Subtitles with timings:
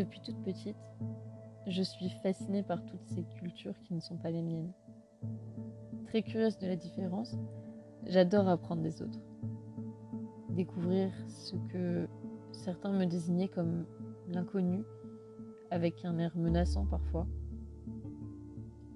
[0.00, 0.78] Depuis toute petite,
[1.66, 4.72] je suis fascinée par toutes ces cultures qui ne sont pas les miennes.
[6.06, 7.36] Très curieuse de la différence,
[8.06, 9.20] j'adore apprendre des autres.
[10.48, 12.08] Découvrir ce que
[12.50, 13.84] certains me désignaient comme
[14.28, 14.84] l'inconnu,
[15.70, 17.26] avec un air menaçant parfois.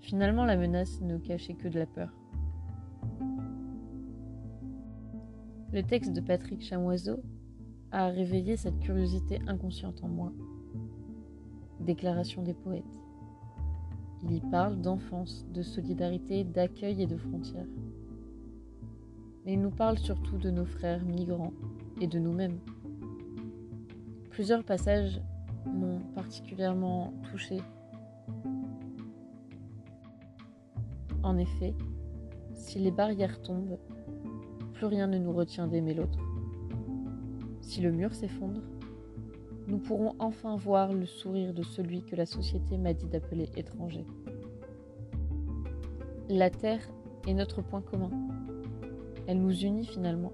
[0.00, 2.10] Finalement, la menace ne cachait que de la peur.
[5.74, 7.20] Le texte de Patrick Chamoiseau
[7.90, 10.32] a réveillé cette curiosité inconsciente en moi.
[11.86, 13.00] Déclaration des poètes.
[14.24, 17.68] Il y parle d'enfance, de solidarité, d'accueil et de frontières.
[19.44, 21.52] Mais il nous parle surtout de nos frères migrants
[22.00, 22.58] et de nous-mêmes.
[24.30, 25.20] Plusieurs passages
[25.64, 27.60] m'ont particulièrement touchée.
[31.22, 31.72] En effet,
[32.52, 33.78] si les barrières tombent,
[34.72, 36.18] plus rien ne nous retient d'aimer l'autre.
[37.60, 38.62] Si le mur s'effondre,
[39.66, 44.06] nous pourrons enfin voir le sourire de celui que la société m'a dit d'appeler étranger.
[46.28, 46.88] La Terre
[47.26, 48.10] est notre point commun.
[49.26, 50.32] Elle nous unit finalement.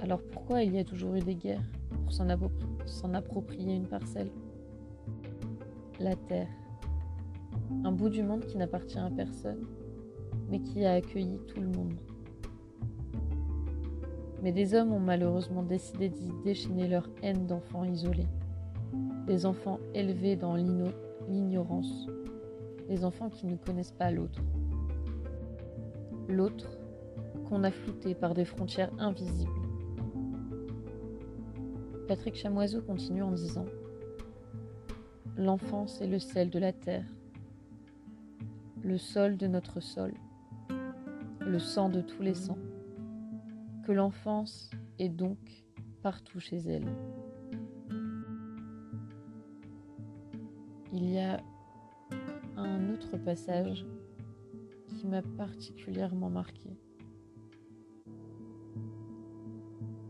[0.00, 4.30] Alors pourquoi il y a toujours eu des guerres pour s'en approprier une parcelle?
[6.00, 6.48] La Terre.
[7.84, 9.64] Un bout du monde qui n'appartient à personne,
[10.50, 11.94] mais qui a accueilli tout le monde.
[14.42, 18.26] Mais des hommes ont malheureusement décidé d'y déchaîner leur haine d'enfants isolés.
[19.26, 22.08] Des enfants élevés dans l'ignorance.
[22.88, 24.42] Des enfants qui ne connaissent pas l'autre.
[26.28, 26.76] L'autre
[27.48, 29.52] qu'on a flouté par des frontières invisibles.
[32.08, 33.66] Patrick Chamoiseau continue en disant
[35.36, 37.06] L'enfance est le sel de la terre,
[38.82, 40.12] le sol de notre sol,
[41.40, 42.58] le sang de tous les sangs
[43.82, 45.38] que l'enfance est donc
[46.02, 46.86] partout chez elle.
[50.92, 51.40] Il y a
[52.56, 53.86] un autre passage
[54.88, 56.76] qui m'a particulièrement marqué.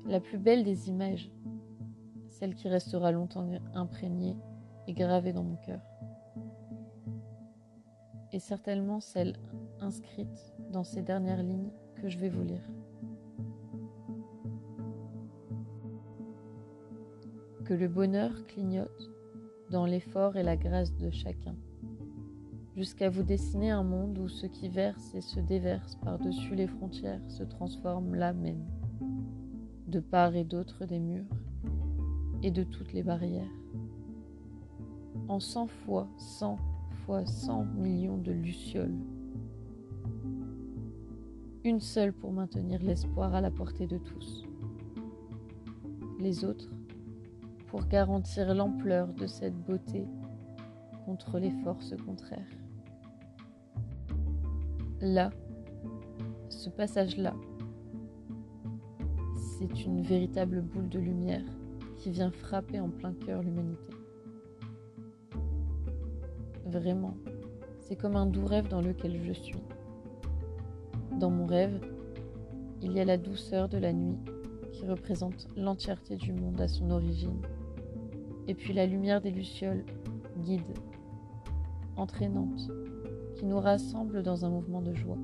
[0.07, 1.31] La plus belle des images,
[2.29, 4.37] celle qui restera longtemps imprégnée
[4.87, 5.81] et gravée dans mon cœur,
[8.33, 9.37] est certainement celle
[9.81, 12.63] inscrite dans ces dernières lignes que je vais vous lire.
[17.65, 19.11] Que le bonheur clignote
[19.71, 21.55] dans l'effort et la grâce de chacun,
[22.77, 27.21] jusqu'à vous dessiner un monde où ce qui verse et se déverse par-dessus les frontières
[27.29, 28.65] se transforme là même,
[29.87, 31.25] de part et d'autre des murs
[32.43, 33.51] et de toutes les barrières,
[35.29, 36.59] en cent fois cent
[37.07, 38.99] fois cent millions de lucioles,
[41.65, 44.45] une seule pour maintenir l'espoir à la portée de tous.
[46.19, 46.71] Les autres
[47.73, 50.07] pour garantir l'ampleur de cette beauté
[51.07, 52.53] contre les forces contraires.
[55.01, 55.31] Là,
[56.51, 57.35] ce passage-là,
[59.57, 61.47] c'est une véritable boule de lumière
[61.97, 63.95] qui vient frapper en plein cœur l'humanité.
[66.67, 67.17] Vraiment,
[67.81, 69.63] c'est comme un doux rêve dans lequel je suis.
[71.19, 71.81] Dans mon rêve,
[72.83, 74.19] il y a la douceur de la nuit
[74.73, 77.41] qui représente l'entièreté du monde à son origine
[78.49, 79.85] et puis la lumière des lucioles,
[80.39, 80.63] guide,
[81.97, 82.71] entraînante,
[83.37, 85.19] qui nous rassemble dans un mouvement de joie.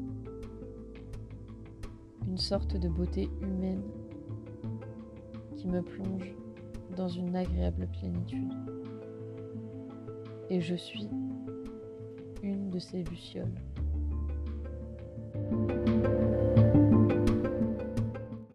[2.27, 3.83] Une sorte de beauté humaine
[5.57, 6.35] qui me plonge
[6.97, 8.53] dans une agréable plénitude.
[10.51, 11.09] Et je suis
[12.43, 13.55] une de ces lucioles.